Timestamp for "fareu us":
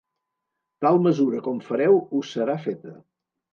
1.69-2.35